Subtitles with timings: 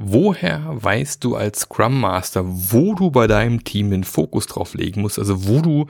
[0.00, 5.00] Woher weißt du als Scrum Master, wo du bei deinem Team den Fokus drauf legen
[5.00, 5.86] musst, also wo du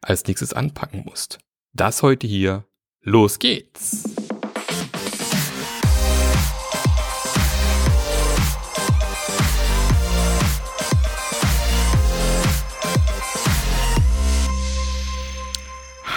[0.00, 1.40] als nächstes anpacken musst?
[1.72, 2.66] Das heute hier.
[3.02, 4.14] Los geht's!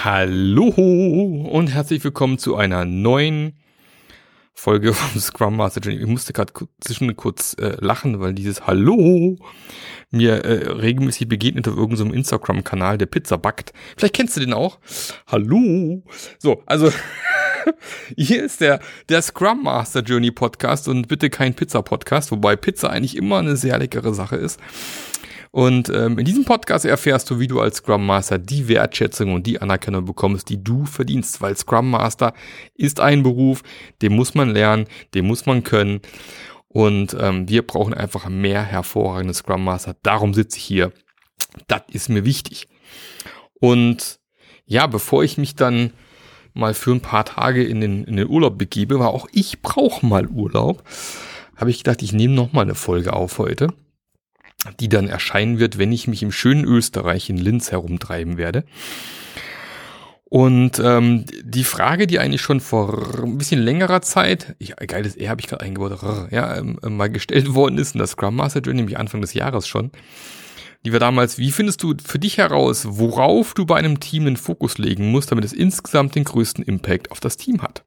[0.04, 0.68] Hallo
[1.50, 3.54] und herzlich willkommen zu einer neuen
[4.62, 6.00] Folge vom Scrum Master Journey.
[6.00, 9.36] Ich musste gerade zwischen kurz äh, lachen, weil dieses Hallo
[10.12, 13.72] mir äh, regelmäßig begegnet auf irgendeinem so Instagram-Kanal, der Pizza backt.
[13.96, 14.78] Vielleicht kennst du den auch.
[15.26, 16.04] Hallo.
[16.38, 16.92] So, also
[18.16, 22.88] hier ist der, der Scrum Master Journey Podcast und bitte kein Pizza Podcast, wobei Pizza
[22.88, 24.60] eigentlich immer eine sehr leckere Sache ist.
[25.52, 29.46] Und ähm, in diesem Podcast erfährst du, wie du als Scrum Master die Wertschätzung und
[29.46, 31.42] die Anerkennung bekommst, die du verdienst.
[31.42, 32.32] Weil Scrum Master
[32.74, 33.62] ist ein Beruf,
[34.00, 36.00] den muss man lernen, den muss man können.
[36.68, 39.94] Und ähm, wir brauchen einfach mehr hervorragende Scrum Master.
[40.02, 40.90] Darum sitze ich hier.
[41.68, 42.66] Das ist mir wichtig.
[43.60, 44.20] Und
[44.64, 45.92] ja, bevor ich mich dann
[46.54, 50.06] mal für ein paar Tage in den, in den Urlaub begebe, war auch ich brauche
[50.06, 50.82] mal Urlaub,
[51.56, 53.68] habe ich gedacht, ich nehme noch mal eine Folge auf heute
[54.80, 58.64] die dann erscheinen wird, wenn ich mich im schönen Österreich in Linz herumtreiben werde.
[60.24, 65.28] Und ähm, die Frage, die eigentlich schon vor ein bisschen längerer Zeit, ich, geiles E
[65.28, 68.80] habe ich gerade eingebaut, ja, ähm, mal gestellt worden ist in das Scrum Master Journey,
[68.80, 69.90] nämlich Anfang des Jahres schon,
[70.84, 74.38] die war damals, wie findest du für dich heraus, worauf du bei einem Team den
[74.38, 77.84] Fokus legen musst, damit es insgesamt den größten Impact auf das Team hat?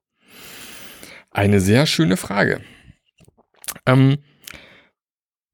[1.31, 2.61] Eine sehr schöne Frage.
[3.85, 4.19] Ähm,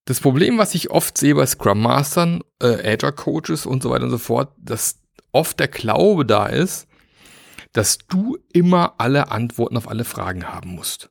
[0.05, 4.05] das Problem, was ich oft sehe bei Scrum Mastern, äh, Agile Coaches und so weiter
[4.05, 4.99] und so fort, dass
[5.31, 6.87] oft der Glaube da ist,
[7.73, 11.09] dass du immer alle Antworten auf alle Fragen haben musst.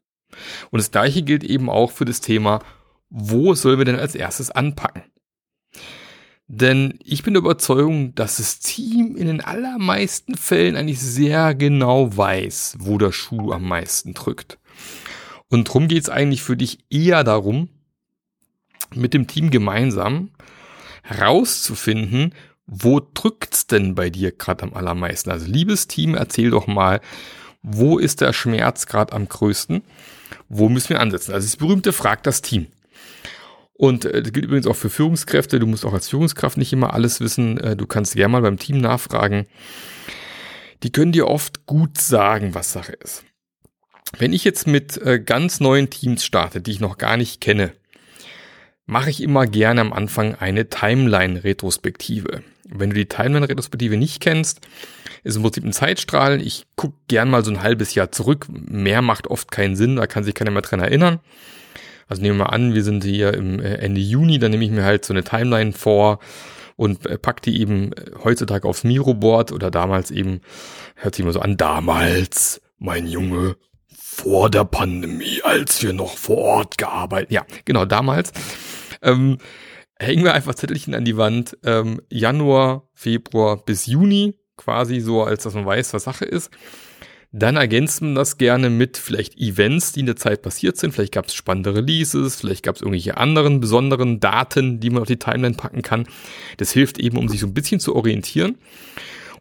[0.71, 2.61] Und das gleiche gilt eben auch für das Thema,
[3.09, 5.03] wo sollen wir denn als erstes anpacken?
[6.47, 12.17] Denn ich bin der Überzeugung, dass das Team in den allermeisten Fällen eigentlich sehr genau
[12.17, 14.59] weiß, wo der Schuh am meisten drückt.
[15.49, 17.69] Und darum geht es eigentlich für dich eher darum,
[18.95, 20.31] mit dem Team gemeinsam
[21.03, 22.35] herauszufinden,
[22.67, 25.31] wo drückt's denn bei dir gerade am allermeisten?
[25.31, 27.01] Also liebes Team, erzähl doch mal,
[27.63, 29.83] wo ist der Schmerz gerade am größten?
[30.49, 31.33] Wo müssen wir ansetzen?
[31.33, 32.69] Also das berühmte fragt das Team.
[33.73, 35.59] Und äh, das gilt übrigens auch für Führungskräfte.
[35.59, 37.59] Du musst auch als Führungskraft nicht immer alles wissen.
[37.59, 39.47] Äh, du kannst gerne mal beim Team nachfragen.
[40.83, 43.25] Die können dir oft gut sagen, was Sache ist.
[44.19, 47.73] Wenn ich jetzt mit äh, ganz neuen Teams starte, die ich noch gar nicht kenne,
[48.91, 52.43] mache ich immer gerne am Anfang eine Timeline-Retrospektive.
[52.69, 54.61] Wenn du die Timeline-Retrospektive nicht kennst,
[55.23, 56.43] ist im Prinzip ein Zeitstrahl.
[56.43, 58.47] Ich gucke gern mal so ein halbes Jahr zurück.
[58.51, 61.21] Mehr macht oft keinen Sinn, da kann sich keiner mehr dran erinnern.
[62.09, 64.73] Also nehmen wir mal an, wir sind hier im äh, Ende Juni, dann nehme ich
[64.73, 66.19] mir halt so eine Timeline vor
[66.75, 70.41] und äh, pack die eben äh, heutzutage aufs Miro-Board oder damals eben,
[70.97, 73.55] hört sich immer so an, damals, mein Junge,
[73.87, 77.31] vor der Pandemie, als wir noch vor Ort gearbeitet.
[77.31, 78.33] Ja, genau, damals
[79.03, 79.39] ähm,
[79.99, 81.57] hängen wir einfach Zettelchen an die Wand.
[81.65, 86.51] Ähm, Januar, Februar bis Juni, quasi so, als dass man weiß, was Sache ist.
[87.33, 90.93] Dann ergänzt man das gerne mit vielleicht Events, die in der Zeit passiert sind.
[90.93, 95.09] Vielleicht gab es spannende Releases, vielleicht gab es irgendwelche anderen besonderen Daten, die man auf
[95.09, 96.09] die Timeline packen kann.
[96.57, 98.59] Das hilft eben, um sich so ein bisschen zu orientieren.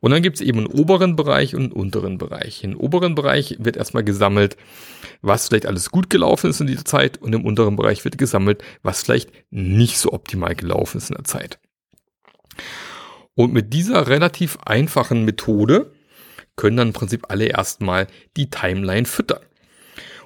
[0.02, 2.64] Und dann gibt es eben einen oberen Bereich und einen unteren Bereich.
[2.64, 4.56] Im oberen Bereich wird erstmal gesammelt,
[5.22, 8.64] was vielleicht alles gut gelaufen ist in dieser Zeit und im unteren Bereich wird gesammelt,
[8.82, 11.60] was vielleicht nicht so optimal gelaufen ist in der Zeit.
[13.36, 15.92] Und mit dieser relativ einfachen Methode
[16.56, 19.40] können dann im Prinzip alle erstmal die Timeline füttern.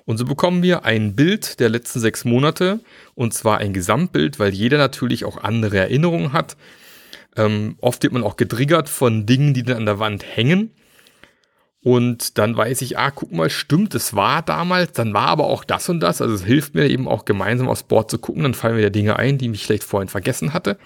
[0.05, 2.81] Und so bekommen wir ein Bild der letzten sechs Monate
[3.15, 6.57] und zwar ein Gesamtbild, weil jeder natürlich auch andere Erinnerungen hat
[7.35, 10.71] ähm, oft wird man auch getriggert von Dingen, die dann an der Wand hängen.
[11.83, 15.65] Und dann weiß ich, ah, guck mal, stimmt, es war damals, dann war aber auch
[15.65, 16.21] das und das.
[16.21, 19.19] Also es hilft mir eben auch gemeinsam aufs Board zu gucken, dann fallen mir Dinge
[19.19, 20.77] ein, die ich vielleicht vorhin vergessen hatte.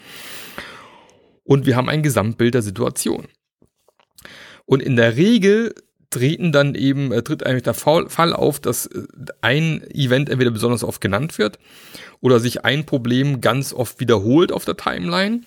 [1.44, 3.28] Und wir haben ein Gesamtbild der Situation.
[4.66, 5.76] Und in der Regel
[6.10, 9.04] treten dann eben, äh, tritt eigentlich der Fall auf, dass äh,
[9.42, 11.60] ein Event entweder besonders oft genannt wird
[12.22, 15.42] oder sich ein Problem ganz oft wiederholt auf der Timeline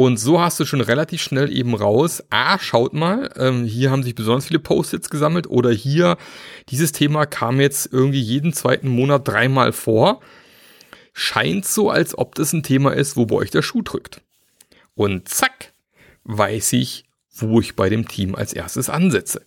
[0.00, 4.02] und so hast du schon relativ schnell eben raus, ah, schaut mal, ähm, hier haben
[4.02, 6.16] sich besonders viele Post-its gesammelt oder hier,
[6.70, 10.22] dieses Thema kam jetzt irgendwie jeden zweiten Monat dreimal vor.
[11.12, 14.22] Scheint so, als ob das ein Thema ist, wo bei euch der Schuh drückt.
[14.94, 15.74] Und zack,
[16.24, 17.04] weiß ich,
[17.34, 19.44] wo ich bei dem Team als erstes ansetze.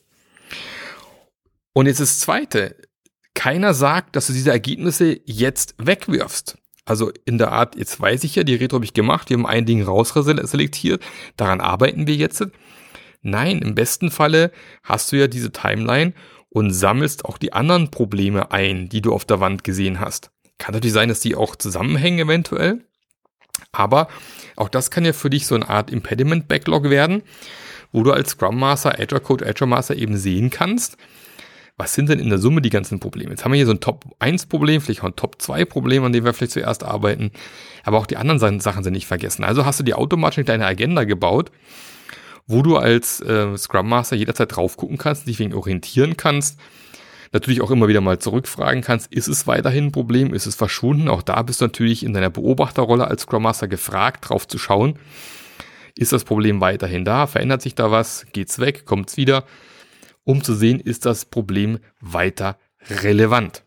[1.73, 2.75] Und jetzt das Zweite.
[3.33, 6.59] Keiner sagt, dass du diese Ergebnisse jetzt wegwirfst.
[6.85, 9.45] Also in der Art, jetzt weiß ich ja, die Retro habe ich gemacht, wir haben
[9.45, 11.01] ein Ding rausselektiert,
[11.37, 12.45] daran arbeiten wir jetzt.
[13.21, 14.51] Nein, im besten Falle
[14.83, 16.13] hast du ja diese Timeline
[16.49, 20.31] und sammelst auch die anderen Probleme ein, die du auf der Wand gesehen hast.
[20.57, 22.85] Kann natürlich sein, dass die auch zusammenhängen eventuell.
[23.71, 24.07] Aber
[24.55, 27.23] auch das kann ja für dich so eine Art Impediment-Backlog werden,
[27.91, 30.97] wo du als Scrum Master, Agile Code, Agile Master eben sehen kannst,
[31.77, 33.31] was sind denn in der Summe die ganzen Probleme?
[33.31, 36.03] Jetzt haben wir hier so ein Top 1 Problem, vielleicht auch ein Top 2 Problem,
[36.03, 37.31] an dem wir vielleicht zuerst arbeiten.
[37.83, 39.43] Aber auch die anderen Sachen sind nicht vergessen.
[39.43, 41.51] Also hast du dir automatisch in deine Agenda gebaut,
[42.45, 46.59] wo du als äh, Scrum Master jederzeit drauf gucken kannst, dich wegen orientieren kannst.
[47.31, 51.07] Natürlich auch immer wieder mal zurückfragen kannst, ist es weiterhin ein Problem, ist es verschwunden?
[51.07, 54.99] Auch da bist du natürlich in deiner Beobachterrolle als Scrum Master gefragt, drauf zu schauen.
[55.95, 57.25] Ist das Problem weiterhin da?
[57.25, 58.27] Verändert sich da was?
[58.33, 58.85] Geht's weg?
[58.85, 59.45] Kommt's wieder?
[60.23, 62.57] Um zu sehen, ist das Problem weiter
[62.89, 63.63] relevant.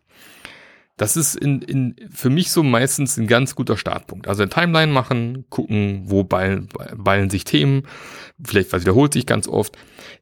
[0.98, 4.28] Das ist in, in, für mich so meistens ein ganz guter Startpunkt.
[4.28, 7.82] Also eine Timeline machen, gucken, wo ballen, ballen sich Themen,
[8.42, 9.76] vielleicht was wiederholt sich ganz oft,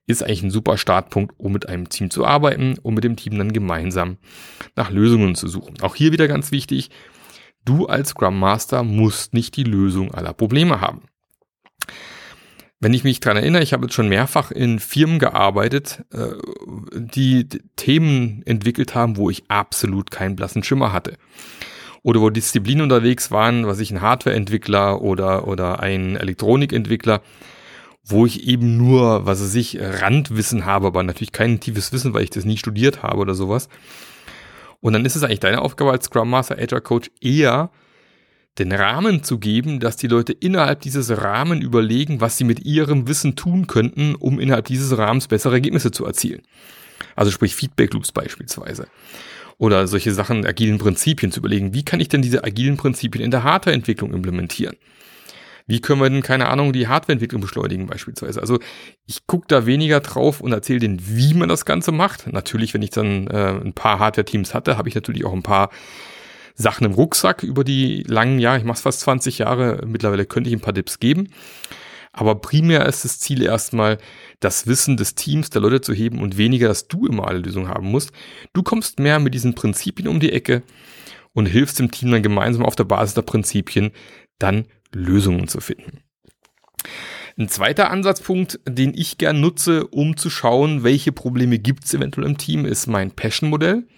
[0.09, 3.39] ist eigentlich ein super Startpunkt, um mit einem Team zu arbeiten, um mit dem Team
[3.39, 4.19] dann gemeinsam
[4.75, 5.81] nach Lösungen zu suchen.
[5.81, 6.91] Auch hier wieder ganz wichtig,
[7.65, 11.03] du als Scrum Master musst nicht die Lösung aller Probleme haben.
[12.85, 16.33] Wenn ich mich dran erinnere, ich habe jetzt schon mehrfach in Firmen gearbeitet, äh,
[16.93, 21.17] die Themen entwickelt haben, wo ich absolut keinen blassen Schimmer hatte.
[22.03, 27.23] Oder wo Disziplinen unterwegs waren, was ich ein Hardwareentwickler oder, oder ein Elektronikentwickler,
[28.05, 32.25] wo ich eben nur, was weiß ich, Randwissen habe, aber natürlich kein tiefes Wissen, weil
[32.25, 33.71] ich das nie studiert habe oder sowas.
[34.83, 37.71] Und dann ist es eigentlich deine Aufgabe als Scrum Master, Agile Coach eher
[38.59, 43.09] den Rahmen zu geben, dass die Leute innerhalb dieses Rahmen überlegen, was sie mit ihrem
[43.09, 46.43] Wissen tun könnten, um innerhalb dieses Rahmens bessere Ergebnisse zu erzielen.
[47.17, 48.87] Also sprich Feedback Loops beispielsweise.
[49.59, 53.31] Oder solche Sachen, agilen Prinzipien zu überlegen, wie kann ich denn diese agilen Prinzipien in
[53.31, 54.77] der Hardwareentwicklung implementieren?
[55.67, 58.41] Wie können wir denn, keine Ahnung, die Hardwareentwicklung beschleunigen beispielsweise?
[58.41, 58.59] Also
[59.07, 62.31] ich gucke da weniger drauf und erzähle denen, wie man das Ganze macht.
[62.31, 65.71] Natürlich, wenn ich dann äh, ein paar Hardware-Teams hatte, habe ich natürlich auch ein paar
[66.55, 68.59] Sachen im Rucksack über die langen Jahre.
[68.59, 69.83] Ich mache es fast 20 Jahre.
[69.87, 71.29] Mittlerweile könnte ich ein paar Tipps geben.
[72.13, 73.99] Aber primär ist das Ziel erstmal,
[74.39, 77.69] das Wissen des Teams, der Leute zu heben und weniger, dass du immer alle Lösungen
[77.69, 78.13] haben musst.
[78.53, 80.63] Du kommst mehr mit diesen Prinzipien um die Ecke
[81.33, 83.91] und hilfst dem Team dann gemeinsam auf der Basis der Prinzipien
[84.39, 86.05] dann Lösungen zu finden.
[87.37, 92.29] Ein zweiter Ansatzpunkt, den ich gern nutze, um zu schauen, welche Probleme gibt es eventuell
[92.29, 93.89] im Team, ist mein Passion-Modell.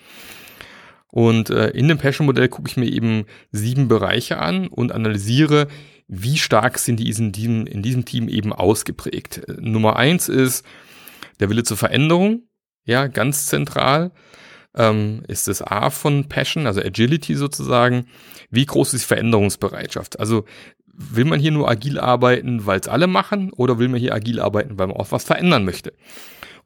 [1.17, 5.67] Und äh, in dem Passion-Modell gucke ich mir eben sieben Bereiche an und analysiere,
[6.09, 9.41] wie stark sind die in diesem, in diesem Team eben ausgeprägt.
[9.49, 10.63] Äh, Nummer eins ist
[11.41, 12.43] der Wille zur Veränderung,
[12.85, 14.13] ja, ganz zentral.
[14.75, 18.09] Ähm, ist das A von Passion, also Agility sozusagen.
[18.51, 20.21] Wie groß ist die Veränderungsbereitschaft?
[20.21, 20.45] Also
[20.85, 24.39] will man hier nur agil arbeiten, weil es alle machen, oder will man hier agil
[24.39, 25.95] arbeiten, weil man auch was verändern möchte?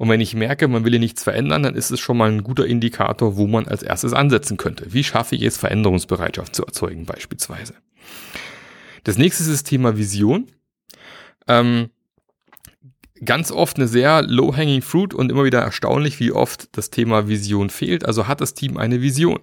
[0.01, 2.43] Und wenn ich merke, man will hier nichts verändern, dann ist es schon mal ein
[2.43, 4.95] guter Indikator, wo man als erstes ansetzen könnte.
[4.95, 7.75] Wie schaffe ich es, Veränderungsbereitschaft zu erzeugen beispielsweise?
[9.05, 10.47] Das nächste ist das Thema Vision.
[11.49, 11.91] Ähm,
[13.23, 17.69] ganz oft eine sehr low-hanging fruit und immer wieder erstaunlich, wie oft das Thema Vision
[17.69, 18.07] fehlt.
[18.07, 19.41] Also hat das Team eine Vision?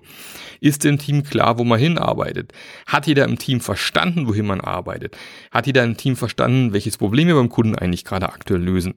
[0.59, 2.51] Ist dem Team klar, wo man hinarbeitet?
[2.87, 5.15] Hat jeder im Team verstanden, wohin man arbeitet?
[5.51, 8.95] Hat jeder im Team verstanden, welches Problem wir beim Kunden eigentlich gerade aktuell lösen?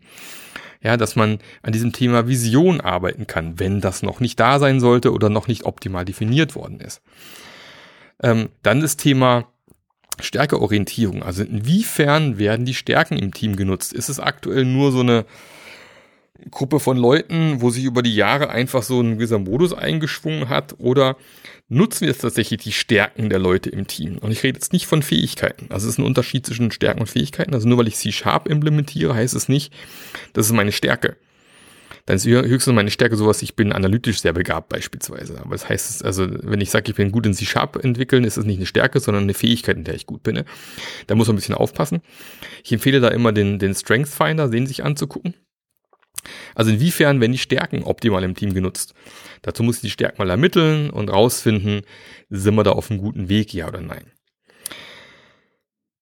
[0.83, 4.81] Ja, dass man an diesem Thema Vision arbeiten kann, wenn das noch nicht da sein
[4.81, 7.03] sollte oder noch nicht optimal definiert worden ist.
[8.23, 9.47] Ähm, dann das Thema
[10.21, 11.23] Stärkeorientierung.
[11.23, 13.93] Also inwiefern werden die Stärken im Team genutzt?
[13.93, 15.25] Ist es aktuell nur so eine
[16.51, 20.75] Gruppe von Leuten, wo sich über die Jahre einfach so ein gewisser Modus eingeschwungen hat
[20.79, 21.17] oder
[21.69, 24.19] nutzen wir jetzt tatsächlich die Stärken der Leute im Team?
[24.19, 25.67] Und ich rede jetzt nicht von Fähigkeiten.
[25.71, 27.55] Also es ist ein Unterschied zwischen Stärken und Fähigkeiten.
[27.55, 29.73] Also nur weil ich C-Sharp implementiere, heißt es nicht,
[30.33, 31.17] das ist meine Stärke.
[32.07, 35.41] Dann ist höchstens meine Stärke sowas, ich bin analytisch sehr begabt beispielsweise.
[35.41, 38.45] Aber das heißt, also wenn ich sage, ich bin gut in C-Sharp entwickeln, ist das
[38.45, 40.43] nicht eine Stärke, sondern eine Fähigkeit, in der ich gut bin.
[41.07, 42.01] Da muss man ein bisschen aufpassen.
[42.65, 45.35] Ich empfehle da immer den, den Strength Finder, den sich anzugucken.
[46.55, 48.95] Also inwiefern werden die Stärken optimal im Team genutzt?
[49.43, 51.83] Dazu muss ich die Stärken mal ermitteln und rausfinden,
[52.29, 54.13] sind wir da auf einem guten Weg, ja oder nein.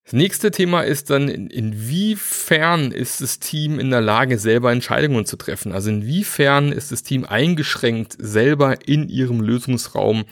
[0.05, 5.37] Das nächste Thema ist dann, inwiefern ist das Team in der Lage, selber Entscheidungen zu
[5.37, 5.73] treffen?
[5.73, 10.25] Also inwiefern ist das Team eingeschränkt, selber in ihrem Lösungsraum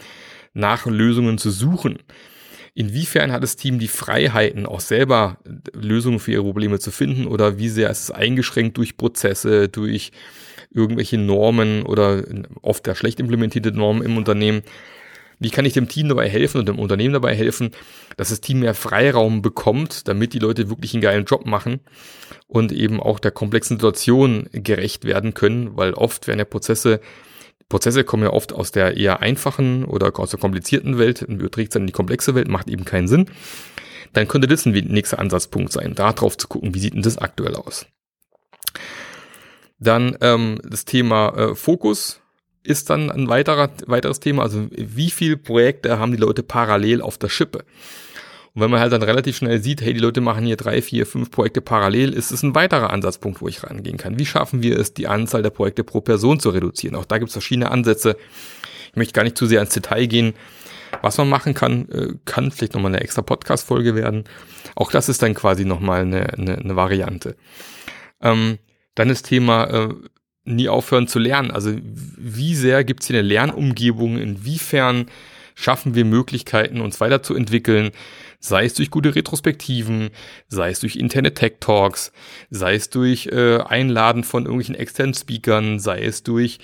[0.55, 1.99] nach Lösungen zu suchen?
[2.79, 5.39] Inwiefern hat das Team die Freiheiten, auch selber
[5.73, 10.13] Lösungen für ihre Probleme zu finden oder wie sehr ist es eingeschränkt durch Prozesse, durch
[10.75, 12.23] irgendwelche Normen oder
[12.61, 14.61] oft ja schlecht implementierte Normen im Unternehmen?
[15.39, 17.71] Wie kann ich dem Team dabei helfen und dem Unternehmen dabei helfen,
[18.19, 21.81] dass das Team mehr Freiraum bekommt, damit die Leute wirklich einen geilen Job machen
[22.47, 27.01] und eben auch der komplexen Situation gerecht werden können, weil oft werden ja Prozesse
[27.69, 31.71] Prozesse kommen ja oft aus der eher einfachen oder aus der komplizierten Welt und überträgt
[31.71, 33.27] es dann in die komplexe Welt, macht eben keinen Sinn.
[34.13, 37.19] Dann könnte das ein nächster Ansatzpunkt sein, da drauf zu gucken, wie sieht denn das
[37.19, 37.87] aktuell aus.
[39.79, 42.21] Dann ähm, das Thema äh, Fokus
[42.63, 44.43] ist dann ein weiterer, weiteres Thema.
[44.43, 47.65] Also wie viele Projekte haben die Leute parallel auf der Schippe?
[48.57, 51.05] Und wenn man halt dann relativ schnell sieht, hey, die Leute machen hier drei, vier,
[51.05, 54.19] fünf Projekte parallel, ist es ein weiterer Ansatzpunkt, wo ich rangehen kann.
[54.19, 56.97] Wie schaffen wir es, die Anzahl der Projekte pro Person zu reduzieren?
[56.97, 58.17] Auch da gibt es verschiedene Ansätze.
[58.89, 60.33] Ich möchte gar nicht zu sehr ins Detail gehen.
[61.03, 64.25] Was man machen kann, äh, kann vielleicht nochmal eine extra Podcast-Folge werden.
[64.75, 67.37] Auch das ist dann quasi nochmal eine, eine, eine Variante.
[68.23, 68.57] Ähm,
[68.95, 69.89] dann das Thema äh,
[70.47, 71.51] nie aufhören zu lernen.
[71.51, 74.17] Also wie sehr gibt es hier eine Lernumgebung?
[74.17, 75.09] Inwiefern
[75.57, 77.91] schaffen wir Möglichkeiten, uns weiterzuentwickeln?
[78.39, 80.11] Sei es durch gute Retrospektiven,
[80.47, 82.13] sei es durch interne Tech-Talks,
[82.51, 86.61] sei es durch äh, Einladen von irgendwelchen externen Speakern, sei es durch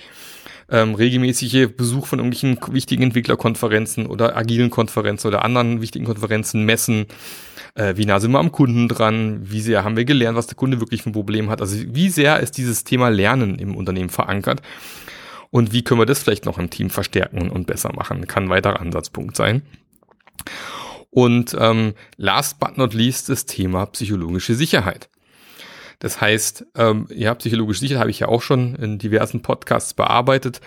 [0.69, 7.07] ähm, regelmäßige Besuch von irgendwelchen wichtigen Entwicklerkonferenzen oder agilen Konferenzen oder anderen wichtigen Konferenzen, Messen.
[7.75, 9.39] Äh, wie nah sind wir am Kunden dran?
[9.43, 11.59] Wie sehr haben wir gelernt, was der Kunde wirklich für ein Problem hat?
[11.59, 14.61] Also wie sehr ist dieses Thema Lernen im Unternehmen verankert?
[15.53, 18.25] Und wie können wir das vielleicht noch im Team verstärken und besser machen?
[18.25, 19.61] Kann ein weiterer Ansatzpunkt sein.
[21.11, 25.11] Und ähm, last but not least das Thema psychologische Sicherheit.
[25.99, 30.59] Das heißt, ähm, ja, psychologische Sicherheit habe ich ja auch schon in diversen Podcasts bearbeitet.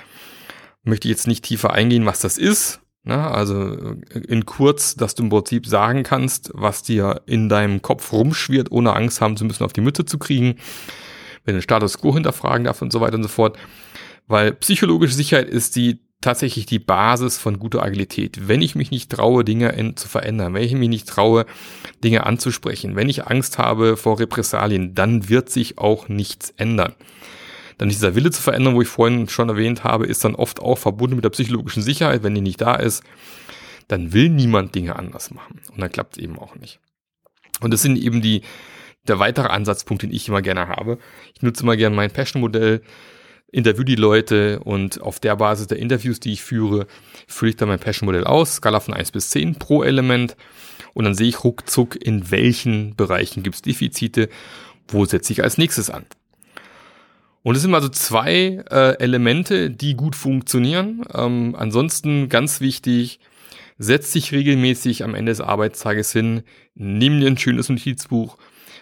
[0.84, 2.78] Möchte jetzt nicht tiefer eingehen, was das ist.
[3.02, 3.18] Ne?
[3.18, 8.12] Also äh, in kurz, dass du im Prinzip sagen kannst, was dir in deinem Kopf
[8.12, 10.58] rumschwirrt, ohne Angst haben zu müssen, auf die Mütze zu kriegen.
[11.44, 13.58] Wenn du den Status quo hinterfragen darf und so weiter und so fort.
[14.26, 18.48] Weil psychologische Sicherheit ist die tatsächlich die Basis von guter Agilität.
[18.48, 21.46] Wenn ich mich nicht traue, Dinge in, zu verändern, wenn ich mich nicht traue,
[22.02, 26.94] Dinge anzusprechen, wenn ich Angst habe vor Repressalien, dann wird sich auch nichts ändern.
[27.78, 30.78] Dann dieser Wille zu verändern, wo ich vorhin schon erwähnt habe, ist dann oft auch
[30.78, 32.22] verbunden mit der psychologischen Sicherheit.
[32.22, 33.04] Wenn die nicht da ist,
[33.86, 35.60] dann will niemand Dinge anders machen.
[35.70, 36.80] Und dann klappt es eben auch nicht.
[37.60, 38.42] Und das sind eben die,
[39.06, 40.98] der weitere Ansatzpunkt, den ich immer gerne habe.
[41.34, 42.82] Ich nutze immer gerne mein Passion-Modell,
[43.52, 46.86] interview die Leute und auf der Basis der Interviews, die ich führe,
[47.26, 50.36] fülle ich dann mein Passion-Modell aus, Skala von 1 bis 10 pro Element
[50.94, 54.28] und dann sehe ich ruckzuck, in welchen Bereichen gibt es Defizite,
[54.88, 56.06] wo setze ich als nächstes an.
[57.42, 61.04] Und es sind also zwei äh, Elemente, die gut funktionieren.
[61.14, 63.20] Ähm, ansonsten ganz wichtig,
[63.78, 66.42] setz dich regelmäßig am Ende des Arbeitstages hin,
[66.74, 68.36] nimm dir ein schönes Notizbuch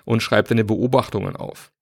[0.07, 1.73] und schreib deine Beobachtungen auf.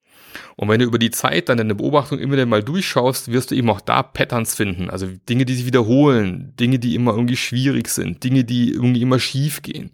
[0.57, 3.55] Und wenn du über die Zeit dann deine Beobachtung immer wieder mal durchschaust, wirst du
[3.55, 4.91] eben auch da Patterns finden.
[4.91, 9.19] Also Dinge, die sich wiederholen, Dinge, die immer irgendwie schwierig sind, Dinge, die irgendwie immer
[9.19, 9.91] schief gehen.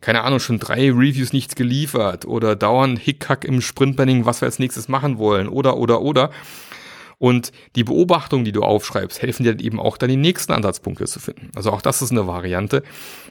[0.00, 4.58] Keine Ahnung, schon drei Reviews nichts geliefert oder dauernd Hickhack im Sprintbanning, was wir als
[4.58, 6.30] nächstes machen wollen oder, oder, oder.
[7.18, 11.04] Und die Beobachtungen, die du aufschreibst, helfen dir dann eben auch dann die nächsten Ansatzpunkte
[11.04, 11.50] zu finden.
[11.54, 12.82] Also auch das ist eine Variante.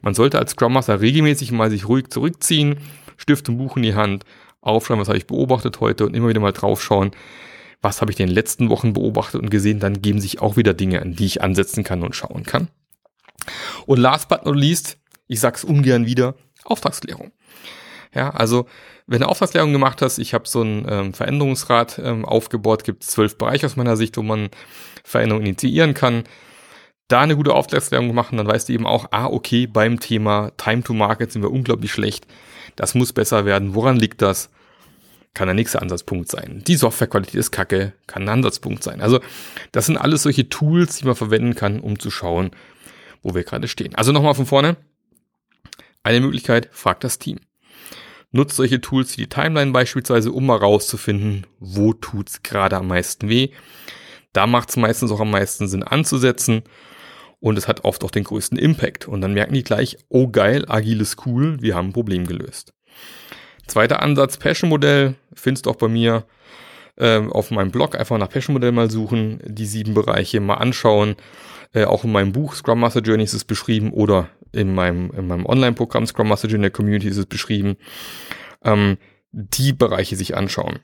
[0.04, 2.78] Man sollte als Scrum Master regelmäßig mal sich ruhig zurückziehen,
[3.18, 4.26] Stift und Buch in die Hand,
[4.62, 7.12] aufschreiben, was habe ich beobachtet heute und immer wieder mal draufschauen,
[7.82, 10.74] was habe ich in den letzten Wochen beobachtet und gesehen, dann geben sich auch wieder
[10.74, 12.68] Dinge an, die ich ansetzen kann und schauen kann.
[13.86, 14.98] Und last but not least,
[15.28, 16.36] ich sag's ungern wieder,
[16.66, 17.32] Auftragsklärung.
[18.14, 18.66] Ja, also
[19.08, 23.38] wenn du Auftragsklärung gemacht hast, ich habe so ein ähm, Veränderungsrad ähm, aufgebaut, gibt zwölf
[23.38, 24.50] Bereiche aus meiner Sicht, wo man
[25.04, 26.24] Veränderungen initiieren kann.
[27.08, 30.84] Da eine gute Auftragsklärung machen, dann weißt du eben auch, ah, okay, beim Thema Time
[30.84, 32.28] to Market sind wir unglaublich schlecht
[32.80, 33.76] das muss besser werden.
[33.76, 34.50] Woran liegt das?
[35.34, 36.64] Kann der nächste Ansatzpunkt sein.
[36.66, 39.02] Die Softwarequalität ist kacke, kann ein Ansatzpunkt sein.
[39.02, 39.20] Also
[39.74, 42.52] das sind alles solche Tools, die man verwenden kann, um zu schauen,
[43.22, 43.96] wo wir gerade stehen.
[43.96, 44.78] Also nochmal von vorne.
[46.04, 47.42] Eine Möglichkeit, fragt das Team.
[48.32, 53.28] Nutzt solche Tools wie die Timeline beispielsweise, um mal rauszufinden, wo tut's gerade am meisten
[53.28, 53.50] weh.
[54.32, 56.64] Da macht es meistens auch am meisten Sinn anzusetzen
[57.40, 59.08] und es hat oft auch den größten Impact.
[59.08, 62.74] Und dann merken die gleich, oh geil, agil ist cool, wir haben ein Problem gelöst.
[63.68, 66.26] Zweiter Ansatz, Passion-Modell, findest auch bei mir
[66.98, 67.98] äh, auf meinem Blog.
[67.98, 71.16] Einfach nach Passion-Modell mal suchen, die sieben Bereiche mal anschauen.
[71.74, 75.28] Äh, auch in meinem Buch Scrum Master Journey ist es beschrieben oder in meinem, in
[75.28, 77.78] meinem Online-Programm Scrum Master Journey Community ist es beschrieben.
[78.64, 78.98] Ähm,
[79.32, 80.80] die Bereiche sich anschauen.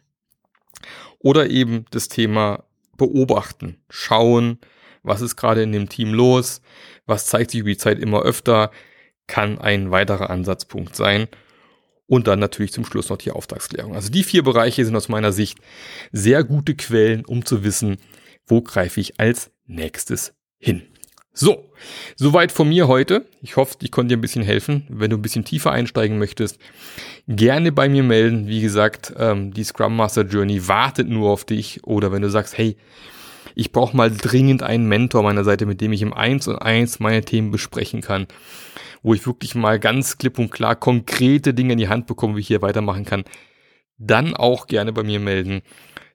[1.19, 2.65] Oder eben das Thema
[2.97, 4.59] beobachten, schauen,
[5.05, 6.61] was ist gerade in dem Team los,
[7.05, 8.71] was zeigt sich über die Zeit immer öfter,
[9.27, 11.27] kann ein weiterer Ansatzpunkt sein.
[12.07, 13.95] Und dann natürlich zum Schluss noch die Auftragsklärung.
[13.95, 15.57] Also die vier Bereiche sind aus meiner Sicht
[16.11, 17.97] sehr gute Quellen, um zu wissen,
[18.45, 20.83] wo greife ich als nächstes hin.
[21.37, 21.69] So,
[22.15, 23.25] soweit von mir heute.
[23.41, 24.85] Ich hoffe, ich konnte dir ein bisschen helfen.
[24.87, 26.59] Wenn du ein bisschen tiefer einsteigen möchtest,
[27.27, 28.47] gerne bei mir melden.
[28.47, 31.83] Wie gesagt, ähm, die Scrum Master Journey wartet nur auf dich.
[31.83, 32.77] Oder wenn du sagst, hey,
[33.55, 36.99] ich brauche mal dringend einen Mentor meiner Seite, mit dem ich im Eins und Eins
[36.99, 38.27] meine Themen besprechen kann,
[39.01, 42.41] wo ich wirklich mal ganz klipp und klar konkrete Dinge in die Hand bekomme, wie
[42.41, 43.23] ich hier weitermachen kann,
[43.97, 45.61] dann auch gerne bei mir melden.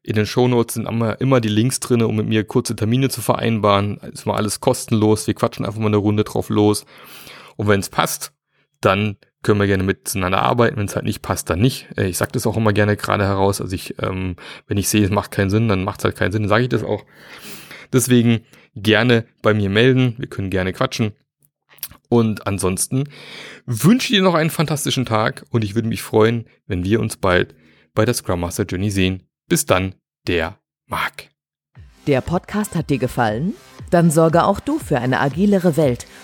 [0.02, 3.99] In den Shownotes sind immer, die Links drinne, um mit mir kurze Termine zu vereinbaren.
[3.99, 5.26] Ist mal alles kostenlos.
[5.26, 6.87] Wir quatschen einfach mal eine Runde drauf los.
[7.56, 8.32] Und wenn es passt,
[8.80, 10.76] dann können wir gerne miteinander arbeiten.
[10.76, 11.88] Wenn es halt nicht passt, dann nicht.
[11.97, 13.61] Äh, ich sage das auch immer gerne gerade heraus.
[13.61, 16.32] Also ich, ähm, wenn ich sehe, es macht keinen Sinn, dann macht es halt keinen
[16.32, 17.04] Sinn, dann sage ich das auch.
[17.92, 18.40] Deswegen
[18.75, 20.14] gerne bei mir melden.
[20.18, 21.12] Wir können gerne quatschen.
[22.09, 23.04] Und ansonsten
[23.66, 27.16] wünsche ich dir noch einen fantastischen Tag und ich würde mich freuen, wenn wir uns
[27.16, 27.54] bald
[27.94, 29.23] bei der Scrum Master Journey sehen.
[29.49, 29.94] Bis dann,
[30.26, 31.28] der Marc.
[32.06, 33.54] Der Podcast hat dir gefallen?
[33.90, 36.06] Dann sorge auch du für eine agilere Welt